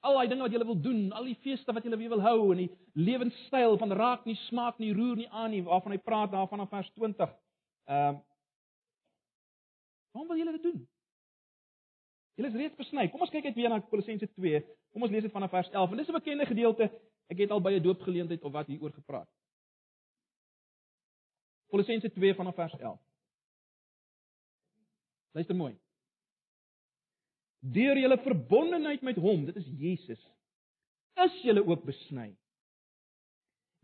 [0.00, 2.58] Al daai dinge wat jy wil doen, al die feeste wat jy wil hou en
[2.66, 6.48] die lewenstyl van raak nie, smaak nie, roer nie aan nie, waarvan hy praat daar
[6.48, 7.30] vanaf vers 20.
[7.86, 8.20] Ehm uh,
[10.10, 10.88] Waarom wil julle dit doen?
[12.34, 13.06] Julle is reeds besny.
[13.10, 14.62] Kom ons kyk net weer na Kolossense 2.
[14.94, 15.92] Kom ons lees dit vanaf vers 11.
[15.92, 16.90] En dis 'n bekende gedeelte.
[17.30, 19.28] Ek het al by 'n doopgeleentheid of wat hieroor gepraat.
[21.70, 22.98] Kolossense 2 vanaf vers 11.
[25.38, 25.76] Luister mooi.
[27.60, 30.20] Deur julle verbondenheid met hom, dit is Jesus,
[31.20, 32.32] is julle ook besny.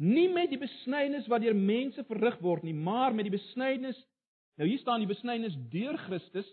[0.02, 3.94] Nie met die besnyning wat deur mense verrig word nie, maar met die besnyning
[4.56, 6.48] Nou hier staan die besnyning deur Christus.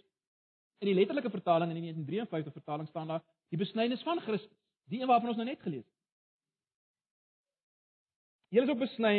[0.84, 4.58] In die letterlike vertaling in die 1953 vertaling staan daar die besnyning van Christus,
[4.92, 6.00] die een waarvan ons nou net gelees het.
[8.54, 9.16] Julle is ook besny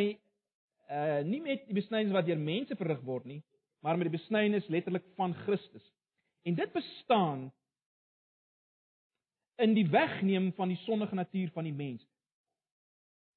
[0.91, 3.41] uh nie met die besnydings wat deur mense verrig word nie,
[3.81, 5.85] maar met die besnydings letterlik van Christus.
[6.45, 7.47] En dit bestaan
[9.55, 12.03] in die wegneem van die sondige natuur van die mens.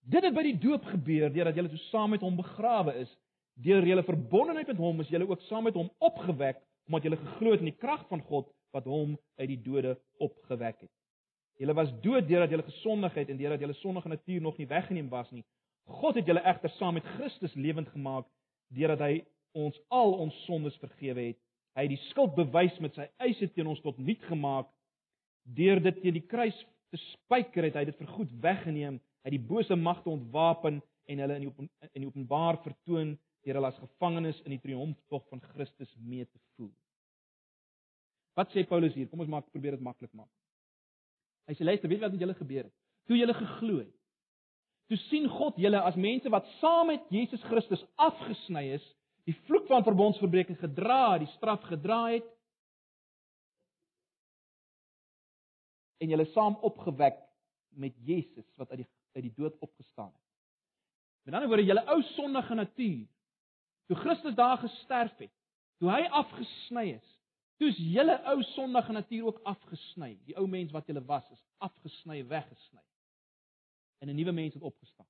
[0.08, 3.11] Dit het by die doop gebeur deurdat jy so saam met hom begrawe is.
[3.58, 7.52] Deur julle verbondenheid met hom is julle ook saam met hom opgewek omdat julle geglo
[7.52, 10.92] het in die krag van God wat hom uit die dode opgewek het.
[11.61, 15.08] Julle was dood deurdat julle gesondig het en deurdat julle sondige natuur nog nie weggeneem
[15.12, 15.44] was nie.
[15.88, 18.27] God het julle egter saam met Christus lewend gemaak
[18.74, 19.12] deurdat hy
[19.57, 21.38] ons al ons sondes vergewe het.
[21.77, 24.68] Hy het die skuld bewys met sy eise teen ons tot niet gemaak
[25.57, 26.57] Deur dit teen die kruis
[26.92, 31.38] te spyker het hy dit vir goed weggeneem, hy die bose magte ontwapen en hulle
[31.38, 33.14] in die open, in die openbaar vertoon
[33.46, 36.72] deur hulle as gevangenes in die triomftog van Christus mee te voel.
[38.37, 39.09] Wat sê Paulus hier?
[39.09, 40.31] Kom ons maak probeer dit maklik maak.
[41.48, 42.74] Hy sê luister, weet wat met julle gebeur het?
[43.09, 43.94] Toe julle geglo het.
[44.88, 48.85] Toe sien God julle as mense wat saam met Jesus Christus afgesny is,
[49.29, 52.29] die vloek van verbondsverbreking gedra, die straf gedra het
[55.98, 57.18] en julle saam opgewek
[57.77, 60.24] met Jesus wat uit die uit die dood opgestaan het.
[61.27, 63.07] Met ander woorde, julle ou sondige natuur,
[63.88, 65.33] toe Christus daar gesterf het,
[65.81, 67.09] toe hy afgesny is,
[67.59, 70.14] toe is julle ou sondige natuur ook afgesny.
[70.29, 72.85] Die ou mens wat julle was, is afgesny, weggesny.
[73.98, 75.06] En 'n nuwe mens het opgestaan.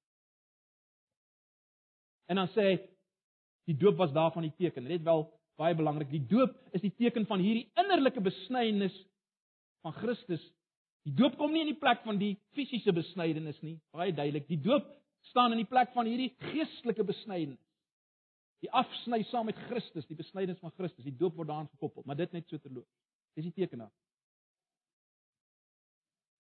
[2.27, 2.89] En dan sê hy
[3.65, 4.83] die doop was daarvan die teken.
[4.83, 9.07] Net wel baie belangrik, die doop is die teken van hierdie innerlike besnydenis
[9.81, 10.53] van Christus
[11.09, 14.45] Die doop kom nie in die plek van die fisiese besnydenis nie, baie duidelik.
[14.51, 14.85] Die doop
[15.31, 17.63] staan in die plek van hierdie geestelike besnydenis.
[18.61, 22.19] Die afsny saam met Christus, die besnydenis van Christus, die doop word daaraan gekoppel, maar
[22.19, 22.85] dit net so terloop.
[23.39, 23.95] Dis die teken daar.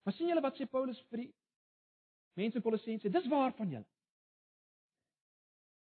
[0.04, 1.30] Maar sien julle wat sê Paulus vir die
[2.38, 3.10] mense in Kolossense?
[3.10, 3.88] Dis waar van julle.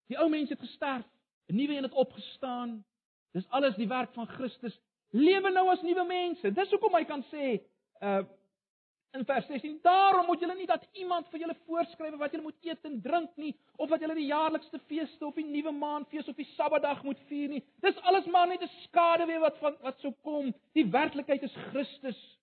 [0.07, 1.05] Die ou mens het gesterf,
[1.47, 2.83] 'n nuwe een het opgestaan.
[3.31, 4.79] Dis alles die werk van Christus.
[5.09, 6.51] Lewe nou as nuwe mense.
[6.51, 7.61] Dis hoekom hy kan sê,
[8.01, 8.23] uh
[9.17, 9.79] in vers 16.
[9.81, 13.35] Daarom moet julle nie dat iemand vir julle voorskryf wat julle moet eet en drink
[13.35, 17.19] nie, of wat julle die jaarlikste feeste of die nuwe maanfees of die Sabbatdag moet
[17.29, 17.63] vier nie.
[17.81, 20.53] Dis alles maar net 'n skaduwee wat van wat sou kom.
[20.73, 22.36] Die werklikheid is Christus.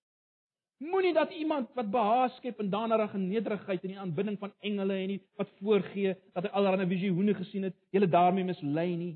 [0.77, 4.93] Moenie dat iemand wat behaag skep en daarna in nederigheid en die aanbidding van engele
[4.93, 9.13] en nie wat voorgee dat hy allerlei visioene gesien het, julle daarmee mislei nie.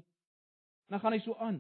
[0.88, 1.60] En dan gaan hy so aan.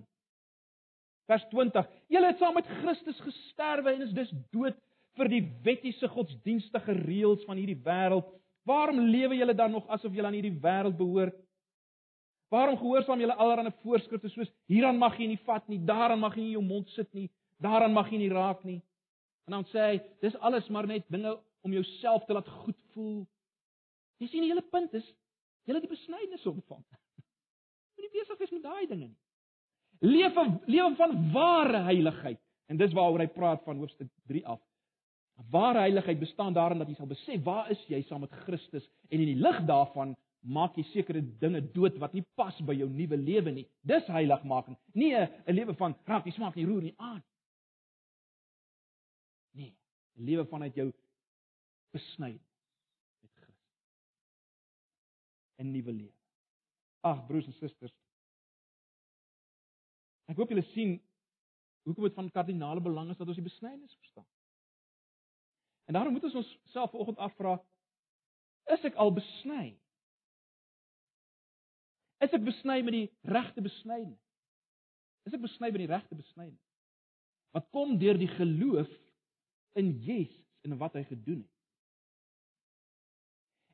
[1.28, 1.90] Vers 20.
[2.08, 4.80] Julle het saam met Christus gesterwe en is dus dood
[5.20, 8.26] vir die wettiese godsdienstige reëls van hierdie wêreld.
[8.64, 11.36] Waarom lewe julle dan nog asof julle aan hierdie wêreld behoort?
[12.50, 16.48] Waarom gehoorsaam julle allerlei voorskrifte soos hieraan mag jy nie vat nie, daaraan mag jy
[16.48, 17.28] nie jou mond sit nie,
[17.62, 18.80] daaraan mag jy nie raak nie?
[19.50, 21.32] En dan sê hy, dis alles maar net dinge
[21.66, 23.24] om jouself te laat goed voel.
[24.22, 25.08] Jy sien die hele punt is
[25.66, 26.84] jy het die besnydenis ontvang.
[27.98, 29.18] Moenie besig wees met daai dinge nie.
[30.06, 32.38] Leef 'n lewe van ware heiligheid.
[32.70, 34.62] En dis waaroor hy praat van hoofstuk 3 af.
[35.50, 39.20] Ware heiligheid bestaan daarin dat jy sal besef waar is jy saam met Christus en
[39.20, 40.14] in die lig daarvan
[40.46, 43.66] maak jy sekere dinge dood wat nie pas by jou nuwe lewe nie.
[43.82, 44.78] Dis heiligmaking.
[44.94, 47.24] Nie 'n lewe van raak nie smaak nie roer nie aan.
[50.20, 50.92] 'n lewe vanuit jou
[51.96, 52.34] besny
[53.22, 53.76] met Christus.
[55.58, 56.18] 'n Nuwe lewe.
[57.02, 57.96] Ag broers en susters.
[60.28, 61.00] Ek hoop julle sien
[61.88, 64.28] hoekom dit van kardinale belang is dat ons die besnydenis verstaan.
[65.88, 67.56] En daarom moet ons onsself vanoggend afvra:
[68.66, 69.80] Is ek al besny?
[72.20, 74.20] Is ek besny met die regte besnyding?
[75.26, 76.60] Is ek besny met die regte besnyding?
[77.56, 78.92] Wat kom deur die geloof
[79.80, 81.56] in Jesus en wat hy gedoen het.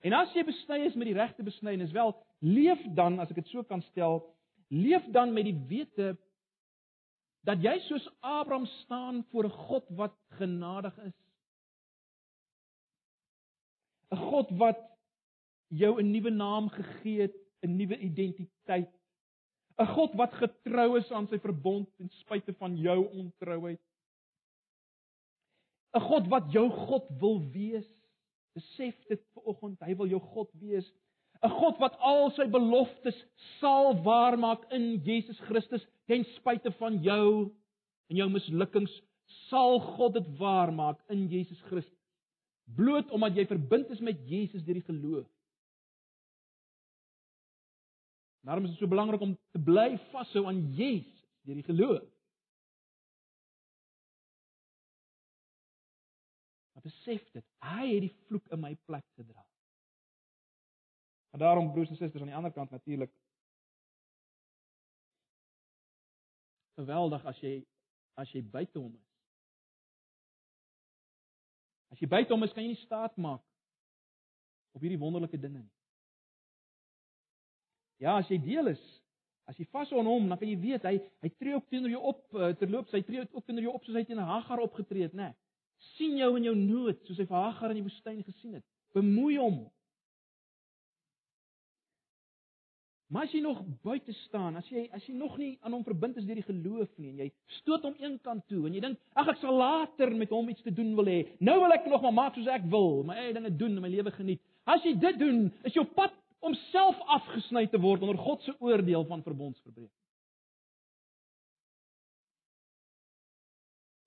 [0.06, 2.14] En as jy besny is met die regte besnyding, is wel
[2.46, 4.22] leef dan, as ek dit so kan stel,
[4.70, 6.14] leef dan met die wete
[7.46, 11.18] dat jy soos Abraham staan voor 'n God wat genadig is
[14.16, 14.80] 'n God wat
[15.68, 18.92] jou 'n nuwe naam gegee het, 'n nuwe identiteit.
[19.78, 23.82] 'n God wat getrou is aan sy verbond ten spyte van jou ontrouheid.
[25.96, 27.88] 'n God wat jou God wil wees.
[28.56, 30.92] Besef dit vanoggend, hy wil jou God wees.
[31.44, 33.18] 'n God wat al sy beloftes
[33.60, 37.52] sal waarmaak in Jesus Christus ten spyte van jou
[38.10, 39.02] en jou mislukkings,
[39.50, 41.96] sal God dit waarmaak in Jesus Christus
[42.74, 45.28] bloot omdat jy verbind is met Jesus deur die geloof.
[48.46, 52.06] Daarom is dit so belangrik om te bly vashou aan Jesus deur die geloof.
[56.86, 59.44] Besef dit, hy het die vloek in my plek gedra.
[61.36, 63.12] En daarom broers en susters aan die ander kant natuurlik
[66.76, 67.58] geweldig as jy
[68.16, 69.10] as jy buite hom is.
[71.92, 73.44] As jy buite hom is, kan jy nie staat maak
[74.76, 75.74] op hierdie wonderlike dinge nie.
[78.04, 78.84] Ja, as jy deel is,
[79.48, 82.02] as jy vashou aan hom, dan kan jy weet hy hy tree ook teenoor jou
[82.12, 85.16] op, uh, terloops, hy tree ook teenoor jou op soos hy teenoor Hagar opgetree het,
[85.16, 85.32] né?
[85.96, 88.66] Sien jou in jou nood, soos hy vir Hagar in die woestyn gesien het.
[88.96, 89.66] Bemoei hom.
[93.14, 96.18] Maar as jy nog buite staan, as jy as jy nog nie aan hom verbind
[96.18, 97.28] is deur die geloof nie en jy
[97.60, 100.66] stoot hom een kant toe en jy dink ag ek sal later met hom iets
[100.66, 101.20] te doen wil hê.
[101.40, 103.92] Nou wil ek nog maar maak soos ek wil, my eie dinge doen en my
[103.94, 104.42] lewe geniet.
[104.66, 106.16] As jy dit doen, is jou pad
[106.46, 109.94] om self afgesny te word onder God se oordeel van verbondsverbreek.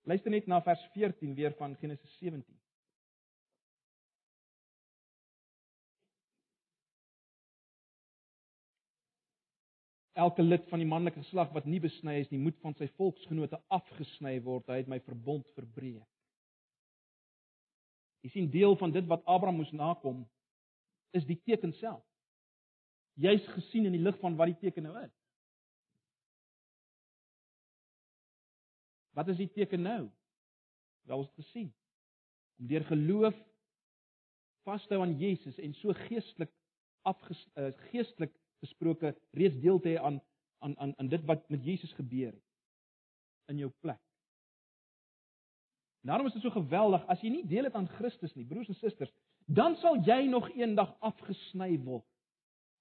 [0.09, 2.43] Luister net na vers 14 weer van Genesis 17.
[10.13, 13.61] Elke lid van die manlike geslag wat nie besny is nie, moet van sy volksgenote
[13.69, 14.65] afgesny word.
[14.67, 16.07] Hy het my verbond verbreek.
[18.25, 20.25] Jy sien deel van dit wat Abraham moes nakom
[21.15, 22.03] is die teken self.
[23.19, 25.18] Jy's gesien in die lig van wat die teken nou is.
[29.19, 30.07] Wat is die teken nou?
[31.09, 31.73] Wel ons gesien.
[32.59, 33.35] Om deur geloof
[34.67, 36.51] vas te hou aan Jesus en so geestelik
[37.07, 38.31] afges uh, geestelik
[38.63, 40.19] gesproke reeds deel te hê aan
[40.63, 43.99] aan aan aan dit wat met Jesus gebeur het in jou plek.
[46.07, 48.77] Daarom is dit so geweldig as jy nie deel het aan Christus nie, broers en
[48.79, 49.11] susters,
[49.47, 52.07] dan sal jy nog eendag afgesny word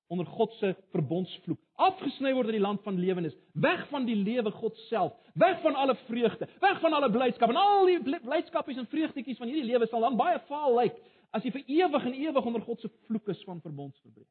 [0.09, 1.61] onder God se verbondsvloek.
[1.74, 5.74] Afgesny word uit die land van lewenis, weg van die lewe God self, weg van
[5.74, 9.86] alle vreugde, weg van alle blydskap en al die blydskapies en vreugdetjies van hierdie lewe
[9.86, 10.96] sal dan baie vaal lyk
[11.36, 14.30] as jy vir ewig en ewig onder God se vloek is van verbondsverbreek.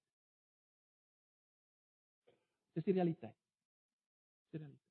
[2.74, 3.38] Dis die realiteit.
[3.38, 4.84] Dis die realiteit.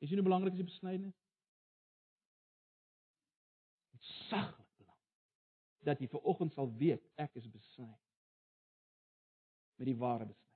[0.00, 1.16] Is dit nie belangrik as jy besnydenis?
[3.92, 7.92] Dit saglik belangrik dat jy ver oggend sal weet ek is besny
[9.78, 10.54] met die ware besny.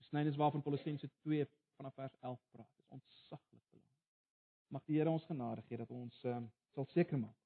[0.00, 1.46] Besnydenis waarvan Kolossense 2
[1.76, 4.04] vanaf vers 11 praat, is ontsaglik belangrik.
[4.72, 7.36] Mag die Here ons genade gee dat ons um, sal seker maak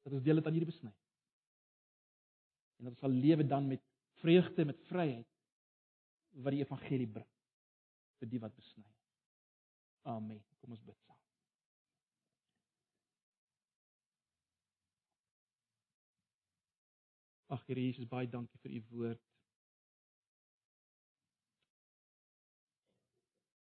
[0.00, 0.90] dat ons deel het aan hierdie besny.
[2.80, 3.82] En dat ons sal lewe dan met
[4.22, 5.28] vreugde, met vryheid
[6.40, 7.28] wat die evangelie bring
[8.20, 8.98] vir die wat besny is.
[10.08, 10.40] Amen.
[10.60, 11.18] Kom ons bid saam.
[17.50, 19.22] Ag Here Jesus, baie dankie vir u woord.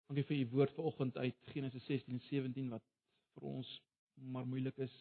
[0.10, 2.86] Dankie vir u woord vanoggend uit Genesis 16 en 17 wat
[3.34, 3.72] vir ons
[4.14, 4.98] maar moeilik is.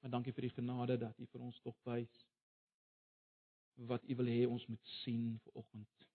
[0.00, 2.20] Maar dankie vir die genade dat u vir ons tog wys
[3.90, 6.06] wat u wil hê ons moet sien vanoggend.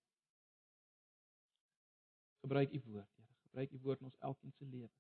[2.45, 3.36] Gebruik u woord, Here.
[3.41, 4.91] Gebruik u woord in ons elkeen se lewe.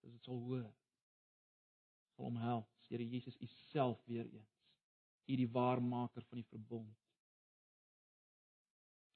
[0.00, 0.66] Dis dit sal hoor.
[2.16, 2.77] Sal omhels.
[2.88, 4.54] Here Jesus, U self weer eens.
[5.28, 6.96] U die waarmaker van die verbond.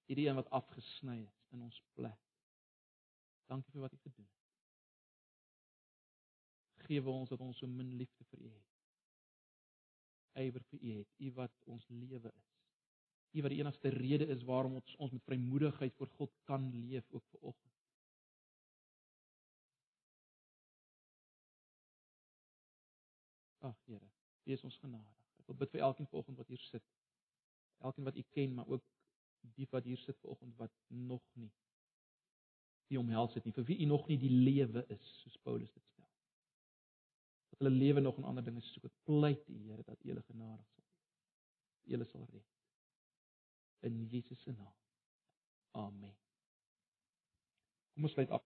[0.07, 2.21] U die een wat afgesny is in ons plek.
[3.49, 4.39] Dankie vir wat U gedoen het.
[6.87, 8.71] Gewe ons dat ons so min liefde vir U het.
[10.43, 12.51] Eiwer vir U het, U wat ons lewe is.
[13.33, 17.09] U wat die enigste rede is waarom ons ons met vrymoedigheid voor God kan leef
[17.13, 17.49] ook vir
[23.63, 24.09] Ag Here,
[24.49, 25.19] wees ons genadig.
[25.39, 26.87] Ek wil bid vir elkeen vanoggend wat hier sit.
[27.83, 28.85] Elkeen wat U ken, maar ook
[29.57, 31.51] die wat hier sit vanoggend wat nog nie
[32.93, 35.85] die omhels het nie, vir wie U nog nie die lewe is, soos Paulus dit
[35.95, 36.09] stel.
[37.53, 38.85] Dat hulle lewe nog in ander dinge soek.
[38.89, 41.07] Ek pleit U Here dat U hulle genadig sal wees.
[41.87, 42.51] U hulle sal red.
[43.89, 44.75] In Jesus se naam.
[45.73, 46.15] Amen.
[47.93, 48.41] Kom ons sluit af.